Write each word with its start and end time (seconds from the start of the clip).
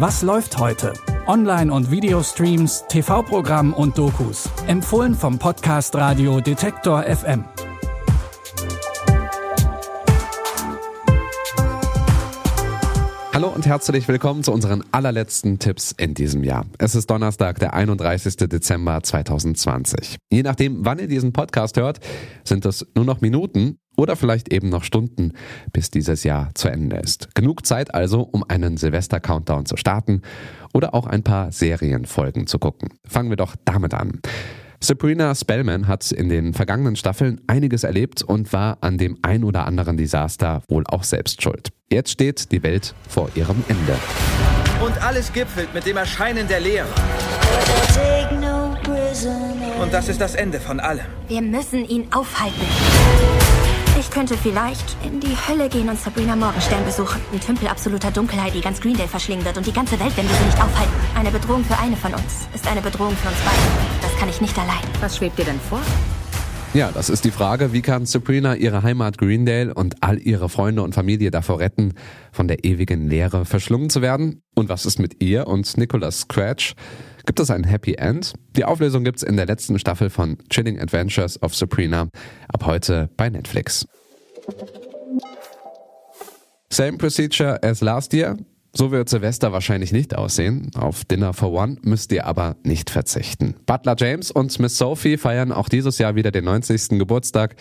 Was 0.00 0.22
läuft 0.22 0.58
heute? 0.58 0.92
Online- 1.26 1.72
und 1.72 1.90
Videostreams, 1.90 2.84
TV-Programm 2.88 3.74
und 3.74 3.98
Dokus. 3.98 4.48
Empfohlen 4.68 5.12
vom 5.12 5.40
Podcast 5.40 5.96
Radio 5.96 6.40
Detektor 6.40 7.02
FM. 7.02 7.44
Hallo 13.32 13.48
und 13.48 13.66
herzlich 13.66 14.06
willkommen 14.06 14.44
zu 14.44 14.52
unseren 14.52 14.84
allerletzten 14.92 15.58
Tipps 15.58 15.90
in 15.98 16.14
diesem 16.14 16.44
Jahr. 16.44 16.64
Es 16.78 16.94
ist 16.94 17.10
Donnerstag, 17.10 17.58
der 17.58 17.74
31. 17.74 18.36
Dezember 18.36 19.02
2020. 19.02 20.18
Je 20.30 20.44
nachdem, 20.44 20.84
wann 20.84 21.00
ihr 21.00 21.08
diesen 21.08 21.32
Podcast 21.32 21.76
hört, 21.76 21.98
sind 22.44 22.64
es 22.66 22.86
nur 22.94 23.04
noch 23.04 23.20
Minuten 23.20 23.80
oder 23.98 24.16
vielleicht 24.16 24.52
eben 24.52 24.70
noch 24.70 24.84
Stunden, 24.84 25.32
bis 25.72 25.90
dieses 25.90 26.24
Jahr 26.24 26.50
zu 26.54 26.68
Ende 26.68 26.96
ist. 26.96 27.34
Genug 27.34 27.66
Zeit 27.66 27.94
also, 27.94 28.22
um 28.22 28.44
einen 28.48 28.76
Silvester-Countdown 28.76 29.66
zu 29.66 29.76
starten 29.76 30.22
oder 30.72 30.94
auch 30.94 31.06
ein 31.06 31.24
paar 31.24 31.50
Serienfolgen 31.52 32.46
zu 32.46 32.58
gucken. 32.58 32.90
Fangen 33.06 33.28
wir 33.28 33.36
doch 33.36 33.56
damit 33.64 33.92
an. 33.94 34.20
Sabrina 34.80 35.34
Spellman 35.34 35.88
hat 35.88 36.12
in 36.12 36.28
den 36.28 36.54
vergangenen 36.54 36.94
Staffeln 36.94 37.40
einiges 37.48 37.82
erlebt 37.82 38.22
und 38.22 38.52
war 38.52 38.78
an 38.80 38.96
dem 38.96 39.18
ein 39.22 39.42
oder 39.42 39.66
anderen 39.66 39.96
Desaster 39.96 40.62
wohl 40.68 40.84
auch 40.86 41.02
selbst 41.02 41.42
schuld. 41.42 41.70
Jetzt 41.90 42.12
steht 42.12 42.52
die 42.52 42.62
Welt 42.62 42.94
vor 43.08 43.28
ihrem 43.34 43.64
Ende. 43.66 43.96
Und 44.80 45.02
alles 45.02 45.32
gipfelt 45.32 45.74
mit 45.74 45.84
dem 45.84 45.96
Erscheinen 45.96 46.46
der 46.46 46.60
Lehrer. 46.60 46.86
Und 49.82 49.92
das 49.92 50.08
ist 50.08 50.20
das 50.20 50.36
Ende 50.36 50.60
von 50.60 50.78
allem. 50.78 51.06
Wir 51.26 51.42
müssen 51.42 51.84
ihn 51.84 52.06
aufhalten. 52.12 52.66
Ich 54.08 54.14
könnte 54.14 54.38
vielleicht 54.38 54.96
in 55.04 55.20
die 55.20 55.36
Hölle 55.46 55.68
gehen 55.68 55.86
und 55.90 56.00
Sabrina 56.00 56.34
Morgenstern 56.34 56.82
besuchen. 56.86 57.20
Ein 57.30 57.40
Tümpel 57.40 57.68
absoluter 57.68 58.10
Dunkelheit, 58.10 58.54
die 58.54 58.62
ganz 58.62 58.80
Greendale 58.80 59.06
verschlingen 59.06 59.44
wird 59.44 59.58
und 59.58 59.66
die 59.66 59.72
ganze 59.72 60.00
Welt, 60.00 60.16
wenn 60.16 60.26
wir 60.26 60.34
sie 60.34 60.44
nicht 60.46 60.56
aufhalten. 60.56 60.94
Eine 61.14 61.30
Bedrohung 61.30 61.62
für 61.62 61.78
eine 61.78 61.94
von 61.94 62.14
uns 62.14 62.48
ist 62.54 62.66
eine 62.66 62.80
Bedrohung 62.80 63.14
für 63.14 63.28
uns 63.28 63.36
beide. 63.44 64.00
Das 64.00 64.18
kann 64.18 64.30
ich 64.30 64.40
nicht 64.40 64.58
allein. 64.58 64.80
Was 65.00 65.18
schwebt 65.18 65.38
dir 65.38 65.44
denn 65.44 65.60
vor? 65.60 65.82
Ja, 66.72 66.90
das 66.90 67.10
ist 67.10 67.26
die 67.26 67.30
Frage, 67.30 67.74
wie 67.74 67.82
kann 67.82 68.06
Sabrina 68.06 68.54
ihre 68.54 68.82
Heimat 68.82 69.18
Greendale 69.18 69.74
und 69.74 70.02
all 70.02 70.18
ihre 70.18 70.48
Freunde 70.48 70.82
und 70.82 70.94
Familie 70.94 71.30
davor 71.30 71.60
retten, 71.60 71.92
von 72.32 72.48
der 72.48 72.64
ewigen 72.64 73.10
Leere 73.10 73.44
verschlungen 73.44 73.90
zu 73.90 74.00
werden? 74.00 74.40
Und 74.54 74.70
was 74.70 74.86
ist 74.86 74.98
mit 74.98 75.22
ihr 75.22 75.46
und 75.46 75.76
Nicholas 75.76 76.20
Scratch? 76.20 76.74
Gibt 77.26 77.40
es 77.40 77.50
ein 77.50 77.64
Happy 77.64 77.92
End? 77.92 78.32
Die 78.56 78.64
Auflösung 78.64 79.04
gibt's 79.04 79.22
in 79.22 79.36
der 79.36 79.44
letzten 79.44 79.78
Staffel 79.78 80.08
von 80.08 80.38
Chilling 80.48 80.80
Adventures 80.80 81.42
of 81.42 81.54
Sabrina 81.54 82.08
ab 82.48 82.64
heute 82.64 83.10
bei 83.18 83.28
Netflix. 83.28 83.86
Same 86.70 86.98
procedure 86.98 87.58
as 87.62 87.80
last 87.80 88.12
year. 88.12 88.36
So 88.74 88.92
wird 88.92 89.08
Silvester 89.08 89.50
wahrscheinlich 89.52 89.92
nicht 89.92 90.14
aussehen. 90.14 90.70
Auf 90.76 91.04
Dinner 91.04 91.32
for 91.32 91.52
One 91.52 91.78
müsst 91.82 92.12
ihr 92.12 92.26
aber 92.26 92.56
nicht 92.62 92.90
verzichten. 92.90 93.56
Butler 93.66 93.96
James 93.98 94.30
und 94.30 94.56
Miss 94.60 94.78
Sophie 94.78 95.16
feiern 95.16 95.50
auch 95.52 95.68
dieses 95.68 95.98
Jahr 95.98 96.14
wieder 96.14 96.30
den 96.30 96.44
90. 96.44 96.90
Geburtstag. 96.90 97.56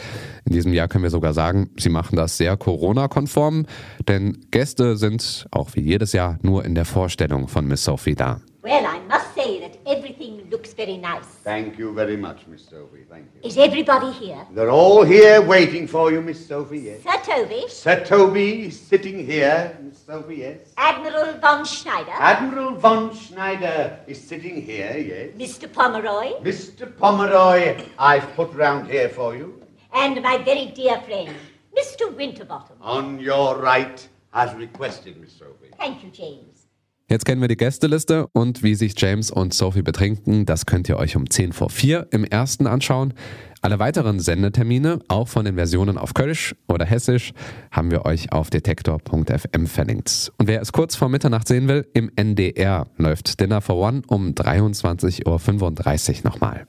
In 0.45 0.53
diesem 0.53 0.73
Jahr 0.73 0.87
können 0.87 1.03
wir 1.03 1.09
sogar 1.09 1.33
sagen, 1.33 1.71
sie 1.77 1.89
machen 1.89 2.17
das 2.17 2.37
sehr 2.37 2.57
Corona-konform, 2.57 3.65
denn 4.07 4.45
Gäste 4.51 4.97
sind 4.97 5.47
auch 5.49 5.73
wie 5.73 5.81
jedes 5.81 6.11
Jahr 6.11 6.37
nur 6.41 6.65
in 6.65 6.75
der 6.75 6.85
Vorstellung 6.85 7.47
von 7.47 7.65
Miss 7.65 7.83
Sophie 7.85 8.15
da. 8.15 8.41
Well, 8.67 8.85
I 8.85 8.99
must 8.99 9.33
say 9.33 9.61
that 9.61 9.77
everything 9.85 10.49
looks 10.49 10.73
very 10.73 10.97
nice. 10.97 11.23
Thank 11.23 11.77
you 11.79 11.93
very 11.93 12.17
much, 12.17 12.45
Miss 12.47 12.65
Sophie. 12.65 13.05
Thank 13.09 13.27
you. 13.33 13.47
Is 13.47 13.57
everybody 13.57 14.11
here? 14.11 14.45
They're 14.51 14.69
all 14.69 15.03
here 15.05 15.41
waiting 15.41 15.87
for 15.87 16.11
you, 16.11 16.21
Miss 16.21 16.45
Sophie, 16.45 16.79
yes. 16.79 17.01
Sir 17.01 17.17
Toby, 17.23 17.63
Sir 17.69 18.03
Toby 18.03 18.65
is 18.67 18.77
sitting 18.77 19.25
here, 19.25 19.77
Miss 19.81 19.99
Sophie, 20.05 20.35
yes. 20.47 20.73
Admiral 20.75 21.39
von 21.39 21.63
Schneider, 21.63 22.11
Admiral 22.11 22.75
von 22.75 23.15
Schneider 23.15 23.99
is 24.05 24.19
sitting 24.21 24.61
here, 24.61 24.97
yes. 24.97 25.29
Mr. 25.37 25.71
Pomeroy, 25.71 26.33
Mr. 26.41 26.93
Pomeroy, 26.97 27.81
I've 27.97 28.27
put 28.35 28.51
round 28.53 28.91
here 28.91 29.07
for 29.07 29.33
you. 29.33 29.63
and 29.93 30.21
my 30.21 30.37
very 30.39 30.65
dear 30.75 30.99
friend, 31.03 31.33
Mr. 31.73 32.13
Winterbottom. 32.13 32.75
On 32.81 33.17
your 33.17 33.57
right, 33.59 34.05
as 34.33 34.53
requested, 34.55 35.15
Miss 35.21 35.31
Sophie. 35.31 35.71
Thank 35.79 36.03
you, 36.03 36.09
James. 36.09 36.67
Jetzt 37.09 37.23
kennen 37.23 37.39
wir 37.39 37.47
die 37.47 37.55
Gästeliste 37.55 38.27
und 38.33 38.63
wie 38.63 38.75
sich 38.75 38.93
James 38.97 39.31
und 39.31 39.53
Sophie 39.53 39.81
betrinken, 39.81 40.45
das 40.45 40.65
könnt 40.65 40.89
ihr 40.89 40.97
euch 40.97 41.15
um 41.15 41.29
10 41.29 41.53
vor 41.53 41.69
4 41.69 42.07
im 42.11 42.25
ersten 42.25 42.67
anschauen. 42.67 43.13
Alle 43.61 43.79
weiteren 43.79 44.19
Sendetermine, 44.19 44.99
auch 45.07 45.29
von 45.29 45.45
den 45.45 45.55
Versionen 45.55 45.97
auf 45.97 46.13
Kölsch 46.13 46.53
oder 46.67 46.83
Hessisch, 46.83 47.31
haben 47.71 47.91
wir 47.91 48.05
euch 48.05 48.33
auf 48.33 48.49
detektor.fm 48.49 49.67
verlinkt. 49.67 50.33
Und 50.37 50.49
wer 50.49 50.61
es 50.61 50.73
kurz 50.73 50.97
vor 50.97 51.07
Mitternacht 51.07 51.47
sehen 51.47 51.69
will, 51.69 51.87
im 51.93 52.11
NDR 52.17 52.87
läuft 52.97 53.39
Dinner 53.39 53.61
for 53.61 53.77
One 53.77 54.01
um 54.07 54.33
23.35 54.33 56.17
Uhr 56.17 56.29
nochmal. 56.29 56.67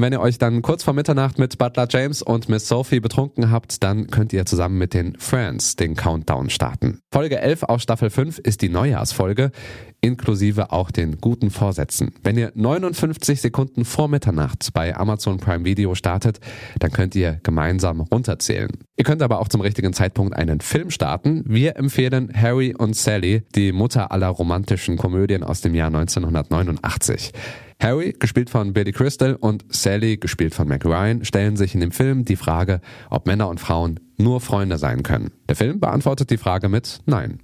Und 0.00 0.04
wenn 0.04 0.14
ihr 0.14 0.20
euch 0.22 0.38
dann 0.38 0.62
kurz 0.62 0.82
vor 0.82 0.94
Mitternacht 0.94 1.38
mit 1.38 1.58
Butler 1.58 1.86
James 1.86 2.22
und 2.22 2.48
Miss 2.48 2.66
Sophie 2.66 3.00
betrunken 3.00 3.50
habt, 3.50 3.82
dann 3.82 4.06
könnt 4.06 4.32
ihr 4.32 4.46
zusammen 4.46 4.78
mit 4.78 4.94
den 4.94 5.14
Friends 5.18 5.76
den 5.76 5.94
Countdown 5.94 6.48
starten. 6.48 7.02
Folge 7.12 7.38
11 7.38 7.64
aus 7.64 7.82
Staffel 7.82 8.08
5 8.08 8.38
ist 8.38 8.62
die 8.62 8.70
Neujahrsfolge, 8.70 9.50
inklusive 10.00 10.72
auch 10.72 10.90
den 10.90 11.18
guten 11.18 11.50
Vorsätzen. 11.50 12.12
Wenn 12.22 12.38
ihr 12.38 12.52
59 12.54 13.40
Sekunden 13.40 13.84
vor 13.84 14.08
Mitternacht 14.08 14.68
bei 14.72 14.96
Amazon 14.96 15.38
Prime 15.38 15.64
Video 15.64 15.94
startet, 15.94 16.40
dann 16.78 16.90
könnt 16.90 17.14
ihr 17.14 17.40
gemeinsam 17.42 18.00
runterzählen. 18.00 18.70
Ihr 18.96 19.04
könnt 19.04 19.22
aber 19.22 19.40
auch 19.40 19.48
zum 19.48 19.60
richtigen 19.60 19.92
Zeitpunkt 19.92 20.34
einen 20.36 20.60
Film 20.60 20.90
starten. 20.90 21.42
Wir 21.46 21.76
empfehlen 21.76 22.30
Harry 22.34 22.74
und 22.76 22.96
Sally, 22.96 23.42
die 23.54 23.72
Mutter 23.72 24.12
aller 24.12 24.28
romantischen 24.28 24.96
Komödien 24.96 25.42
aus 25.42 25.60
dem 25.60 25.74
Jahr 25.74 25.88
1989. 25.88 27.32
Harry, 27.80 28.14
gespielt 28.18 28.50
von 28.50 28.74
Billy 28.74 28.92
Crystal, 28.92 29.36
und 29.36 29.64
Sally, 29.70 30.18
gespielt 30.18 30.54
von 30.54 30.68
Mac 30.68 30.84
Ryan, 30.84 31.24
stellen 31.24 31.56
sich 31.56 31.74
in 31.74 31.80
dem 31.80 31.92
Film 31.92 32.26
die 32.26 32.36
Frage, 32.36 32.80
ob 33.08 33.26
Männer 33.26 33.48
und 33.48 33.58
Frauen 33.58 34.00
nur 34.18 34.40
Freunde 34.40 34.76
sein 34.76 35.02
können. 35.02 35.30
Der 35.48 35.56
Film 35.56 35.80
beantwortet 35.80 36.30
die 36.30 36.36
Frage 36.36 36.68
mit 36.68 37.00
Nein. 37.06 37.40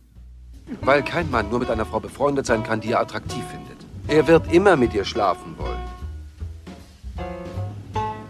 Weil 0.80 1.02
kein 1.02 1.30
Mann 1.30 1.48
nur 1.50 1.60
mit 1.60 1.70
einer 1.70 1.86
Frau 1.86 2.00
befreundet 2.00 2.46
sein 2.46 2.62
kann, 2.62 2.80
die 2.80 2.92
er 2.92 3.00
attraktiv 3.00 3.44
findet. 3.50 3.76
Er 4.08 4.26
wird 4.26 4.52
immer 4.52 4.76
mit 4.76 4.94
ihr 4.94 5.04
schlafen 5.04 5.56
wollen. 5.58 5.76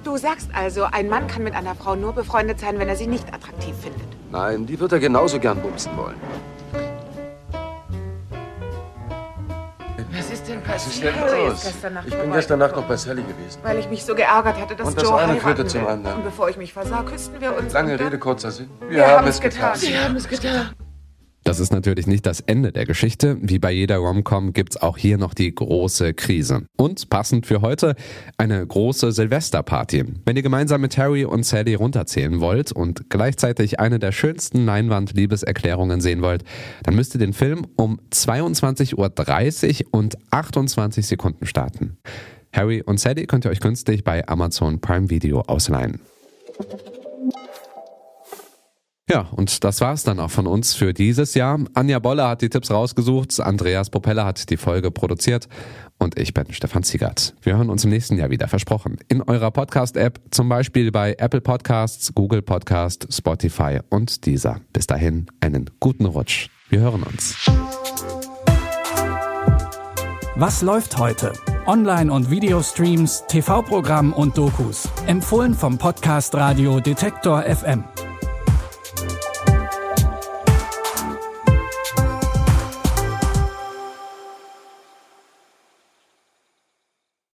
Du 0.04 0.16
sagst 0.16 0.50
also, 0.54 0.84
ein 0.84 1.08
Mann 1.08 1.26
kann 1.26 1.42
mit 1.42 1.54
einer 1.54 1.74
Frau 1.74 1.96
nur 1.96 2.12
befreundet 2.12 2.60
sein, 2.60 2.78
wenn 2.78 2.88
er 2.88 2.96
sie 2.96 3.06
nicht 3.06 3.26
attraktiv 3.34 3.74
findet. 3.82 4.06
Nein, 4.30 4.66
die 4.66 4.78
wird 4.78 4.92
er 4.92 4.98
genauso 4.98 5.38
gern 5.38 5.60
bumsen 5.60 5.96
wollen. 5.96 6.16
Was 10.12 10.30
ist 10.30 10.48
denn 10.48 10.60
Was 10.66 10.86
ist 10.86 11.02
passiert? 11.02 11.14
denn 11.16 11.46
los? 11.46 11.64
ist 11.64 11.76
Ich 12.06 12.18
bin 12.18 12.32
gestern 12.32 12.58
Nacht 12.58 12.76
noch 12.76 12.84
bei 12.84 12.96
Sally 12.96 13.22
gewesen. 13.22 13.58
Weil 13.62 13.78
ich 13.78 13.90
mich 13.90 14.04
so 14.04 14.14
geärgert 14.14 14.58
hatte, 14.58 14.74
dass 14.74 14.88
Und 14.88 14.96
das 14.96 15.04
Joe 15.04 15.18
eine 15.18 15.38
führte 15.38 15.66
zum 15.66 15.86
anderen. 15.86 16.16
Und 16.18 16.24
bevor 16.24 16.48
ich 16.48 16.56
mich 16.56 16.72
versah, 16.72 17.02
küssten 17.02 17.40
wir 17.40 17.56
uns. 17.56 17.72
Lange 17.72 17.98
Rede, 17.98 18.18
kurzer 18.18 18.50
Sinn. 18.50 18.70
Wir, 18.88 19.06
haben 19.06 19.26
es 19.26 19.40
getan. 19.40 19.80
Wir 19.80 20.04
haben 20.04 20.16
es 20.16 20.28
getan. 20.28 20.70
Das 21.46 21.60
ist 21.60 21.72
natürlich 21.72 22.08
nicht 22.08 22.26
das 22.26 22.40
Ende 22.40 22.72
der 22.72 22.86
Geschichte. 22.86 23.36
Wie 23.40 23.60
bei 23.60 23.70
jeder 23.70 23.98
Rom-Com 23.98 24.52
gibt's 24.52 24.76
auch 24.78 24.98
hier 24.98 25.16
noch 25.16 25.32
die 25.32 25.54
große 25.54 26.12
Krise. 26.12 26.66
Und 26.76 27.08
passend 27.08 27.46
für 27.46 27.60
heute 27.60 27.94
eine 28.36 28.66
große 28.66 29.12
Silvesterparty. 29.12 30.06
Wenn 30.24 30.36
ihr 30.36 30.42
gemeinsam 30.42 30.80
mit 30.80 30.98
Harry 30.98 31.24
und 31.24 31.46
Sally 31.46 31.74
runterzählen 31.74 32.40
wollt 32.40 32.72
und 32.72 33.10
gleichzeitig 33.10 33.78
eine 33.78 34.00
der 34.00 34.10
schönsten 34.10 34.66
Leinwand-Liebeserklärungen 34.66 36.00
sehen 36.00 36.20
wollt, 36.20 36.42
dann 36.82 36.96
müsst 36.96 37.14
ihr 37.14 37.20
den 37.20 37.32
Film 37.32 37.64
um 37.76 38.00
22.30 38.10 39.84
Uhr 39.84 39.88
und 39.92 40.16
28 40.32 41.06
Sekunden 41.06 41.46
starten. 41.46 41.96
Harry 42.52 42.82
und 42.82 42.98
Sally 42.98 43.26
könnt 43.26 43.44
ihr 43.44 43.52
euch 43.52 43.60
günstig 43.60 44.02
bei 44.02 44.26
Amazon 44.26 44.80
Prime 44.80 45.10
Video 45.10 45.42
ausleihen. 45.42 46.00
Ja, 49.16 49.22
und 49.30 49.64
das 49.64 49.80
war's 49.80 50.02
dann 50.02 50.20
auch 50.20 50.30
von 50.30 50.46
uns 50.46 50.74
für 50.74 50.92
dieses 50.92 51.32
Jahr. 51.32 51.58
Anja 51.72 52.00
Bolle 52.00 52.28
hat 52.28 52.42
die 52.42 52.50
Tipps 52.50 52.70
rausgesucht, 52.70 53.40
Andreas 53.40 53.88
Propeller 53.88 54.26
hat 54.26 54.50
die 54.50 54.58
Folge 54.58 54.90
produziert 54.90 55.48
und 55.98 56.18
ich 56.18 56.34
bin 56.34 56.52
Stefan 56.52 56.82
Ziegert. 56.82 57.34
Wir 57.40 57.56
hören 57.56 57.70
uns 57.70 57.82
im 57.84 57.88
nächsten 57.88 58.18
Jahr 58.18 58.28
wieder, 58.28 58.46
versprochen. 58.46 58.98
In 59.08 59.22
eurer 59.22 59.50
Podcast-App, 59.50 60.20
zum 60.32 60.50
Beispiel 60.50 60.92
bei 60.92 61.14
Apple 61.16 61.40
Podcasts, 61.40 62.12
Google 62.14 62.42
Podcast, 62.42 63.08
Spotify 63.10 63.78
und 63.88 64.26
dieser. 64.26 64.60
Bis 64.74 64.86
dahin 64.86 65.28
einen 65.40 65.70
guten 65.80 66.04
Rutsch. 66.04 66.50
Wir 66.68 66.80
hören 66.80 67.02
uns. 67.02 67.38
Was 70.34 70.60
läuft 70.60 70.98
heute? 70.98 71.32
Online- 71.66 72.12
und 72.12 72.30
Videostreams, 72.30 73.24
TV-Programm 73.28 74.12
und 74.12 74.36
Dokus. 74.36 74.86
Empfohlen 75.06 75.54
vom 75.54 75.78
Podcast 75.78 76.34
Radio 76.34 76.80
Detektor 76.80 77.44
FM. 77.44 77.82